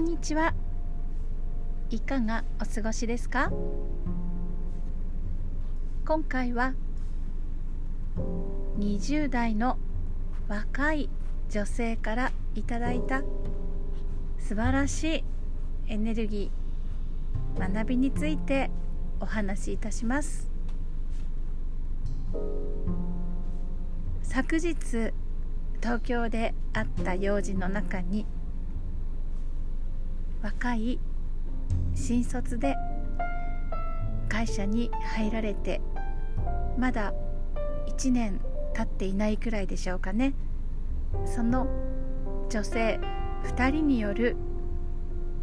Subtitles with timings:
[0.00, 0.54] んにちは。
[1.90, 3.52] いかがお過ごしですか？
[6.06, 6.72] 今回は
[8.78, 9.76] 20代の
[10.48, 11.10] 若い
[11.50, 13.22] 女性からいただいた
[14.38, 15.24] 素晴らしい
[15.88, 18.70] エネルギー学びについて
[19.20, 20.50] お話しいたします。
[24.22, 24.74] 昨日
[25.82, 28.24] 東京であった用事の中に
[30.42, 30.98] 若い
[31.94, 32.74] 新卒で
[34.28, 35.80] 会社に入られて
[36.78, 37.12] まだ
[37.88, 38.40] 1年
[38.74, 40.32] 経っていないくらいでしょうかね。
[41.26, 41.66] その
[42.48, 43.00] 女性
[43.44, 44.36] 2人による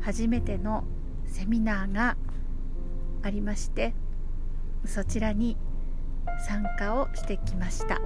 [0.02, 0.83] 初めての
[1.25, 2.17] セミナーが
[3.21, 3.93] ありまして
[4.85, 5.57] そちらに
[6.47, 7.99] 参加をしてきました。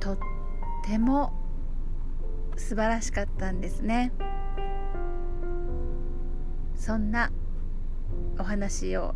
[0.00, 0.18] とっ
[0.84, 1.32] ても
[2.62, 4.12] 素晴らしかったんですね。
[6.76, 7.30] そんな
[8.38, 9.14] お話を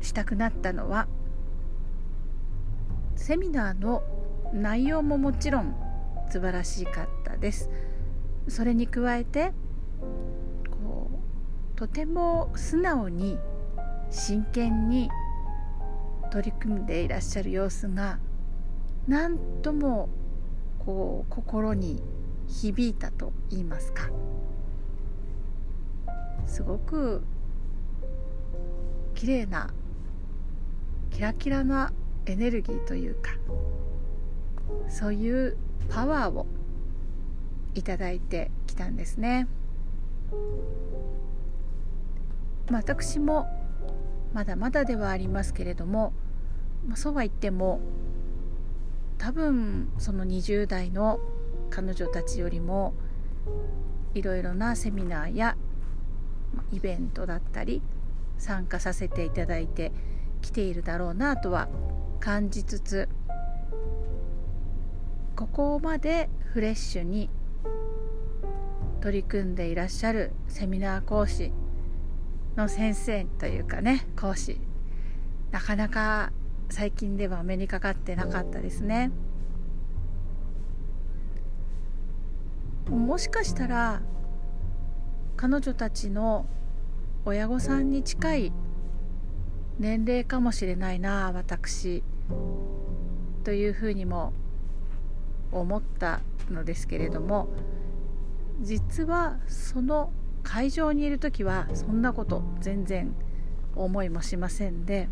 [0.00, 1.08] したくなったのは
[3.16, 4.02] セミナーの
[4.52, 5.74] 内容ももちろん
[6.30, 7.70] 素晴らしかったです。
[8.48, 9.52] それに加えて
[10.82, 11.10] こ
[11.74, 13.38] うとても素直に
[14.10, 15.08] 真剣に
[16.30, 18.18] 取り組んでいらっしゃる様子が
[19.06, 20.08] 何とも
[20.84, 22.02] こう心に
[22.48, 24.10] 響いたと言いますか
[26.46, 27.22] すごく
[29.14, 29.72] 綺麗な
[31.10, 31.92] キラキラな
[32.26, 33.32] エネルギーというか
[34.88, 35.56] そういう
[35.88, 36.46] パワーを
[37.74, 39.48] いただいてきたんですね。
[42.70, 43.46] 私も
[44.32, 46.12] まだまだではありますけれども、
[46.94, 47.80] そうは言っても
[49.18, 51.20] 多分その20代の
[51.74, 52.94] 彼女たちよりも
[54.14, 55.56] いろいろなセミナーや
[56.70, 57.82] イベントだったり
[58.38, 59.90] 参加させていただいて
[60.40, 61.68] きているだろうなとは
[62.20, 63.08] 感じつつ
[65.34, 67.28] ここまでフレッシュに
[69.00, 71.52] 取り組んでいらっしゃるセミナー講師
[72.54, 74.60] の先生というかね講師
[75.50, 76.30] なかなか
[76.70, 79.10] 最近では目にかかってなかったですね。
[82.88, 84.02] もしかしたら
[85.36, 86.46] 彼女たちの
[87.24, 88.52] 親御さんに近い
[89.78, 92.02] 年齢かもしれないな私。
[93.44, 94.32] というふうにも
[95.52, 97.48] 思ったのですけれども
[98.60, 100.10] 実はその
[100.42, 103.14] 会場にいる時はそんなこと全然
[103.76, 105.08] 思いもしませんで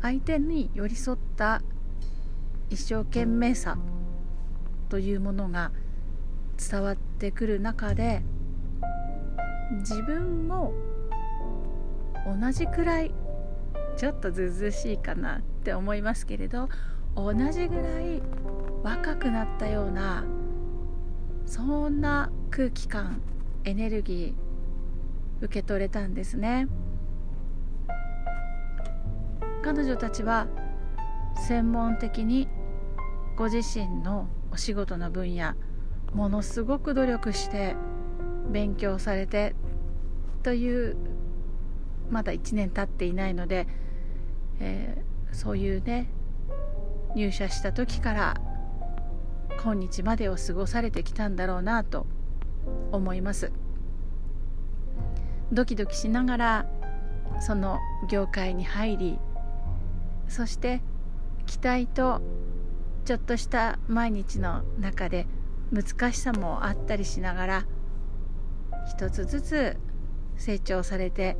[0.00, 1.62] 相手に寄り添った
[2.70, 3.76] 一生懸命さ
[4.90, 5.70] というものが
[6.58, 8.22] 伝わってくる中で
[9.78, 10.74] 自分も
[12.26, 13.12] 同じくらい
[13.96, 16.68] ちょっとずうずしいかなって思いますけれど
[17.14, 18.20] 同じぐらい
[18.82, 20.24] 若くなったような
[21.46, 23.22] そんな空気感
[23.64, 26.68] エネルギー受け取れたんですね。
[29.62, 30.46] 彼女たちは
[31.46, 32.48] 専門的に
[33.36, 35.54] ご自身のお仕事の分野
[36.12, 37.76] ものすごく努力して
[38.50, 39.54] 勉強されて
[40.42, 40.96] という
[42.10, 43.68] まだ1年経っていないので、
[44.58, 46.10] えー、そういうね
[47.14, 48.34] 入社した時から
[49.62, 52.06] 今日までを過ごされてきたんだろうなと
[52.92, 53.52] 思います。
[55.52, 56.66] ドキドキしながら
[57.40, 57.78] その
[58.08, 59.18] 業界に入り
[60.28, 60.80] そして
[61.46, 62.22] 期待と
[63.10, 65.26] ちょっとした毎日の中で
[65.72, 67.66] 難しさもあったりしながら
[68.88, 69.76] 一つずつ
[70.36, 71.36] 成長されて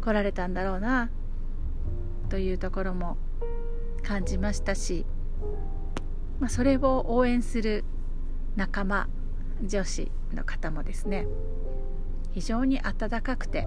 [0.00, 1.10] こられたんだろうな
[2.28, 3.16] というところも
[4.04, 5.06] 感じましたし、
[6.38, 7.82] まあ、それを応援する
[8.54, 9.08] 仲間
[9.60, 11.26] 女子の方もですね
[12.30, 13.66] 非常に温かくて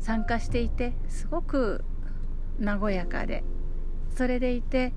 [0.00, 1.84] 参加していてすごく
[2.60, 3.44] 和やかで
[4.16, 4.92] それでいて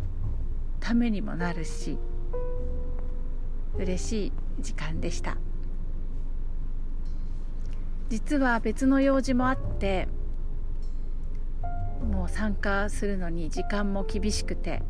[0.83, 1.97] ためにもなるし
[3.77, 5.37] 嬉しい時間でした。
[8.09, 10.09] 実は別の用事もあって
[12.11, 14.83] もう参加するのに時間も厳しくて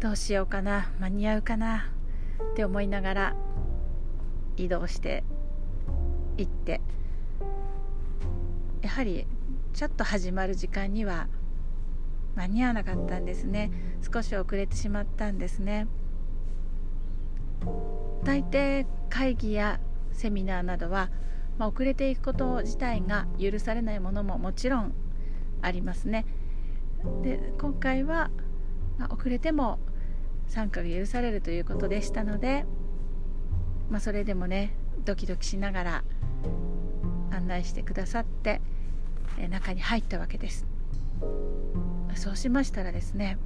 [0.00, 1.92] どうしようかな間に合うかな
[2.52, 3.36] って思いながら
[4.56, 5.22] 移動して
[6.36, 6.80] 行って
[8.82, 9.26] やはり
[9.74, 11.28] ちょっと始まる時間には
[12.36, 13.70] 間に合わなかったんですね。
[14.12, 15.86] 少し遅れてしまったんですね。
[18.24, 19.80] 大抵会議や
[20.12, 21.10] セミナーなどは、
[21.58, 24.92] まあ、遅れていくこと自体が許されないものももちろん
[25.62, 26.26] ありますね。
[27.22, 28.30] で今回は、
[28.98, 29.78] まあ、遅れても
[30.46, 32.66] 参加が許されるということでしたので、
[33.88, 34.74] まあ、それでもね
[35.04, 36.04] ドキドキしながら
[37.30, 38.60] 案内してくださって
[39.48, 40.66] 中に入ったわけです。
[42.16, 43.38] そうしましたらですね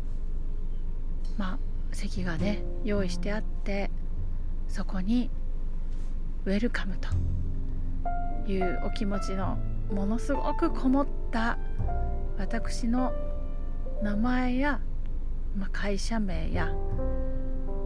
[1.37, 1.59] まあ
[1.93, 3.91] 席がね用意してあって
[4.69, 5.31] そこに
[6.45, 7.09] ウェルカムと
[8.51, 9.59] いうお気持ちの
[9.91, 11.59] ものすごくこもった
[12.39, 13.13] 私の
[14.03, 14.81] 名前や、
[15.57, 16.75] まあ、会社名や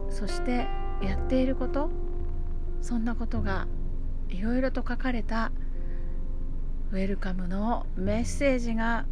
[0.09, 0.67] そして
[1.01, 1.89] やっていること
[2.81, 3.67] そんなことが
[4.29, 5.51] いろいろと書かれた
[6.91, 9.05] ウェルカムのメッセージが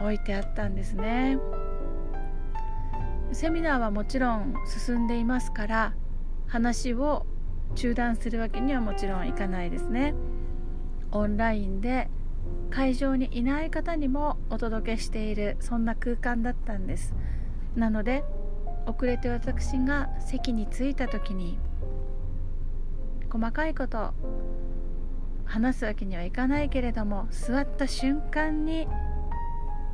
[0.00, 1.38] 置いてあったんですね。
[3.32, 5.94] セミナーはもちろん進んでいますから
[6.46, 7.26] 話を
[7.74, 10.14] 中断するわけにはもちろんいかないですね。
[11.12, 12.08] オンラインで
[12.70, 17.14] 会場にいない方にもお届けしているそんな空間だったんです。
[17.76, 18.24] なので
[18.86, 21.58] 遅れて私が席に着いた時に
[23.30, 24.14] 細かいこと
[25.44, 28.88] 話すわけにはいかないけれども座った瞬間に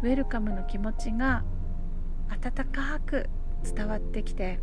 [0.02, 1.44] ウェルカムの気持ちが
[2.28, 3.28] 温かく
[3.62, 4.60] 伝わってきて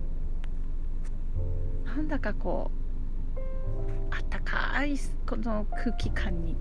[1.85, 2.71] なんだかこ
[3.35, 3.39] う
[4.11, 4.95] あったかい
[5.27, 6.57] この空気感に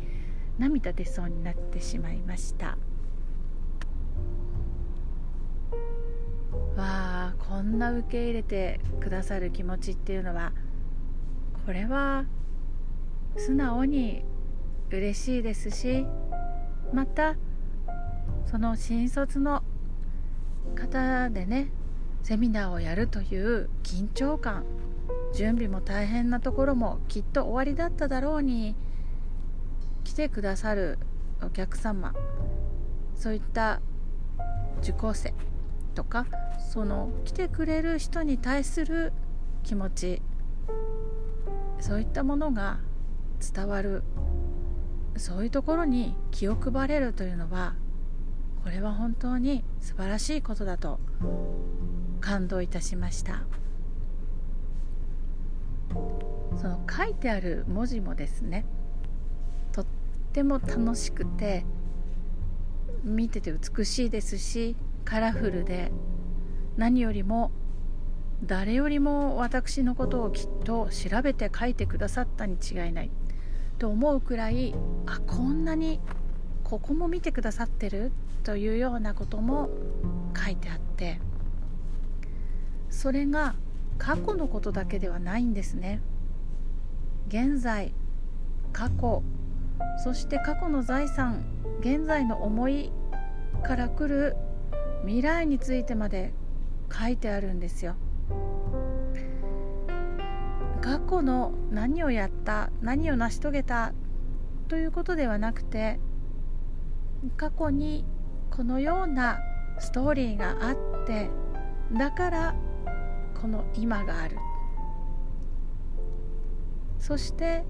[0.58, 2.76] 涙出そうになってしまいました。
[6.76, 10.52] わあこんな受け入れてくださる気持ちっていうのは
[11.66, 12.24] これは
[13.36, 14.24] 素直に
[14.90, 16.06] 嬉しいですし
[16.92, 17.36] また
[18.46, 19.62] その新卒の
[20.74, 21.70] 方でね
[22.22, 24.64] セミナーをやるという緊張感
[25.34, 28.74] 準備も大変なところもきっと終わりだっただろうに
[30.04, 30.98] 来てくださる
[31.42, 32.12] お客様
[33.14, 33.80] そういった
[34.80, 35.32] 受講生
[35.94, 36.26] とか
[36.72, 39.12] その来てくれる人に対する
[39.62, 40.22] 気持ち
[41.80, 42.80] そういったものが
[43.54, 44.02] 伝わる
[45.16, 47.74] そういうところに気を配れるというのは
[48.62, 51.00] これは本当に素晴らしいことだと
[52.20, 53.42] 感動いたしました。
[56.60, 58.64] その書いてある文字もですね
[59.72, 59.86] とっ
[60.32, 61.64] ても楽しくて
[63.02, 65.90] 見てて美しいですしカラフルで
[66.76, 67.50] 何よりも
[68.44, 73.10] 誰よりも私のことをきっと調べて書いてくださったに違いない
[73.78, 74.74] と思うくらい
[75.06, 76.00] あこんなに
[76.70, 78.12] ここも見てくださってる
[78.44, 79.70] というようなことも
[80.40, 81.20] 書いてあって
[82.90, 83.56] それが
[83.98, 86.00] 過去のことだけではないんですね。
[87.26, 87.92] 現在
[88.72, 89.24] 過去
[90.04, 91.44] そして過去の財産
[91.80, 92.92] 現在の思い
[93.64, 94.36] から来る
[95.04, 96.32] 未来についてまで
[96.92, 97.96] 書いてあるんですよ。
[100.80, 103.92] 過去の何をやった何を成し遂げた
[104.68, 105.98] ということではなくて
[107.36, 108.04] 過去に
[108.50, 109.38] このような
[109.78, 111.30] ストーリーがあって
[111.92, 112.54] だから
[113.40, 114.36] この今がある。
[116.98, 117.64] そして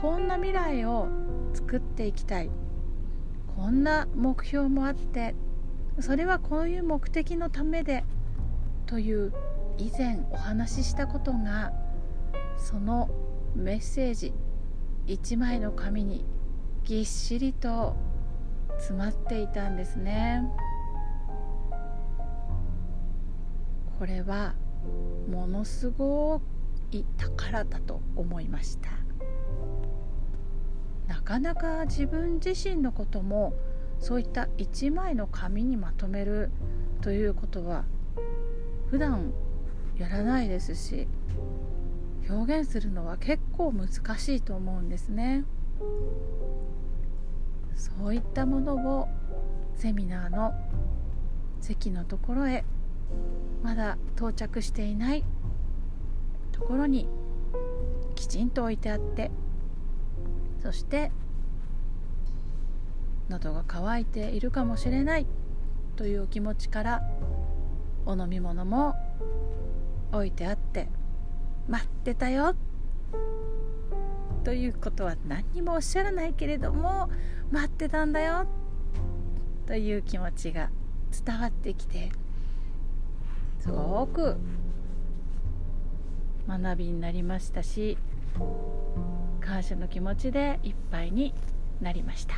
[0.00, 1.08] こんな未来を
[1.52, 2.50] 作っていきたい。
[3.56, 5.34] こんな目標もあって
[5.98, 8.04] それはこういう目的のためで
[8.84, 9.32] という
[9.78, 11.72] 以前お話ししたことが
[12.58, 13.08] その
[13.54, 14.34] メッセージ
[15.06, 16.26] 1枚の紙に
[16.84, 17.96] ぎっしりと
[18.78, 20.42] 詰まっていたんですね。
[23.98, 24.54] これは
[25.30, 26.40] ものすご
[26.90, 28.90] い宝だと思いました。
[31.06, 33.54] なかなか自分自身のことも
[33.98, 36.50] そういった1枚の紙にまとめる
[37.00, 37.84] ということは
[38.90, 39.32] 普段
[39.96, 41.08] やらないですし
[42.28, 45.44] 表現するのは結構難しいと思うんですね。
[47.98, 49.08] そういったものを
[49.74, 50.54] セミナーの
[51.60, 52.64] 席のところへ
[53.62, 55.24] まだ到着していない
[56.52, 57.08] ところに
[58.14, 59.30] きちんと置いてあって
[60.62, 61.10] そして
[63.28, 65.26] 喉が渇いているかもしれない
[65.96, 67.02] というお気持ちから
[68.04, 68.94] お飲み物も
[70.12, 70.88] 置いてあって
[71.68, 72.54] 待ってたよ。
[74.46, 77.10] ということは何にもおっしゃらないけれども
[77.50, 78.46] 待ってたんだよ
[79.66, 80.70] という気持ちが
[81.26, 82.12] 伝わってきて
[83.58, 84.36] すごく
[86.46, 87.98] 学びになりましたし
[89.40, 91.34] 感謝の気持ちでいっぱいに
[91.80, 92.36] なりました。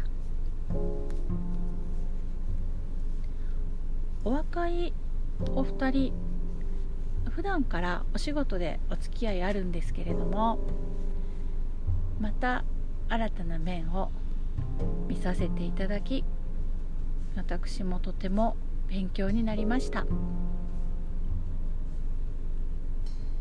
[4.24, 4.94] お若い
[5.54, 6.12] お二人
[7.28, 10.58] 普段からお仕事でお付き合いあるんですけれども
[12.20, 12.64] また
[13.08, 14.10] 新たな面を
[15.06, 16.24] 見させていただき
[17.36, 18.56] 私もとても
[18.88, 20.06] 勉強になりました。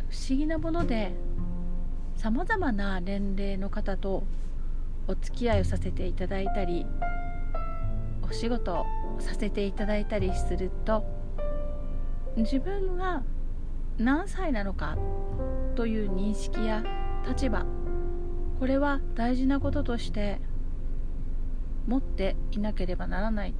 [0.09, 1.13] 不思議なもので
[2.15, 4.23] さまざまな年齢の方と
[5.07, 6.85] お付き合いをさせていただいたり
[8.21, 8.85] お仕事を
[9.19, 11.05] させていただいたりすると
[12.35, 13.23] 自分が
[13.97, 14.97] 何歳なのか
[15.75, 16.83] という認識や
[17.27, 17.65] 立場
[18.59, 20.39] これは大事なこととして
[21.87, 23.53] 持っていなければならない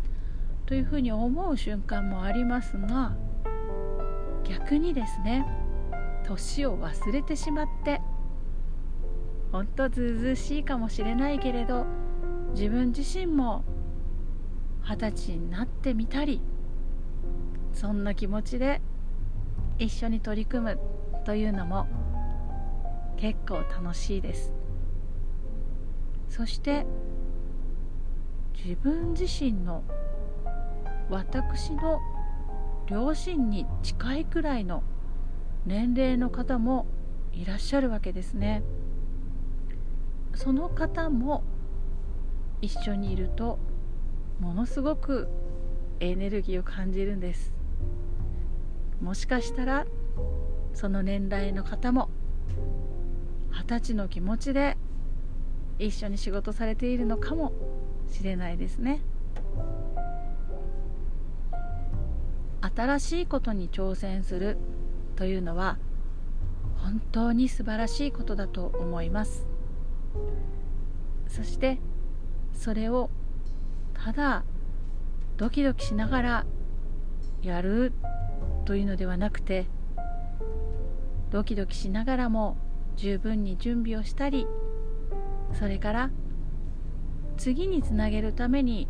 [0.66, 3.16] というふうに思う瞬間もありますが
[4.44, 5.46] 逆にですね
[6.26, 8.02] 年を忘れてしまって
[9.52, 11.86] ほんとずうずうしいかもしれないけれど
[12.54, 13.64] 自分自身も
[14.84, 16.42] 二十歳になってみたり
[17.74, 18.82] そんな気持ちで
[19.78, 20.80] 一緒に取り組む
[21.26, 21.88] というのも
[23.18, 24.67] 結構楽しいです。
[26.30, 26.86] そして
[28.54, 29.84] 自分自身の
[31.10, 32.00] 私の
[32.88, 34.84] 両親に近いくらいの
[35.66, 36.86] 年齢の方も
[37.34, 38.64] いらっしゃるわけですね。
[40.34, 41.44] その方も
[42.62, 43.60] 一緒にいると
[44.40, 45.28] ものすごく
[46.00, 47.54] エネルギーを感じるんです。
[49.02, 49.86] もしかしたら
[50.74, 52.10] その年代の方も
[53.52, 54.78] 二十歳の気持ちで
[55.80, 57.54] 一緒に仕事されているのかも
[58.10, 59.02] しれないですね。
[62.76, 64.58] 新しいことに挑戦する
[65.16, 65.78] というのは
[66.78, 69.48] 本当に素晴らしいことだと思います。
[71.28, 71.80] そして
[72.54, 73.10] それを
[73.94, 74.44] ただ
[75.38, 76.46] ドキドキしながら
[77.42, 77.94] やる
[78.66, 79.68] というのではなくて
[81.30, 82.58] ドキドキしながらも
[82.96, 84.48] 十分に準備をしたり
[85.54, 86.12] それから
[87.38, 88.88] 次につなげるために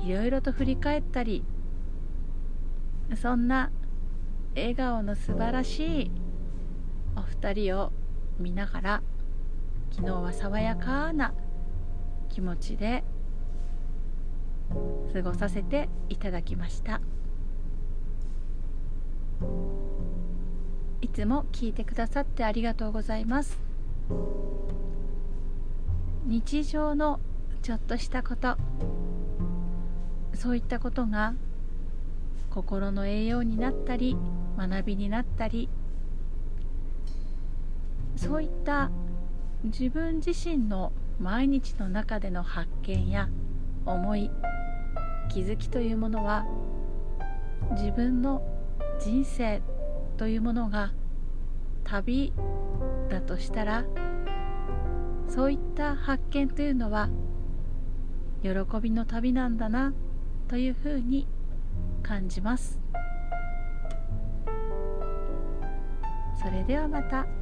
[0.00, 1.44] いろいろと振り返ったり
[3.16, 3.70] そんな
[4.54, 6.10] 笑顔の素晴らしい
[7.16, 7.92] お二人を
[8.38, 9.02] 見ながら
[9.92, 11.34] 昨日は爽やかな
[12.28, 13.04] 気持ちで
[15.12, 17.00] 過ごさせていただきました。
[21.00, 23.58] いつも聞いてくださってありがとうございます。
[26.24, 27.20] 日常の
[27.62, 28.56] ちょっとしたこと。
[30.34, 31.34] そういったことが
[32.50, 34.16] 心の栄養になったり
[34.56, 35.68] 学びになったり。
[38.16, 38.90] そういった
[39.64, 43.28] 自分自身の毎日の中での発見や
[43.86, 44.30] 思い
[45.30, 46.46] 気づきというものは
[47.72, 48.42] 自分の
[49.00, 49.62] 人生
[50.16, 50.92] というものが
[51.84, 52.32] 旅
[53.08, 53.84] だとしたら
[55.30, 57.08] そういった発見というのは
[58.42, 58.50] 喜
[58.82, 59.94] びの旅なんだな
[60.48, 61.28] というふうに
[62.02, 62.80] 感じます
[66.36, 67.39] それではまた。